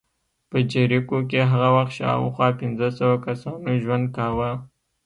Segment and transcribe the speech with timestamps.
[0.49, 4.49] په جریکو کې هغه وخت شاوخوا پنځه سوه کسانو ژوند کاوه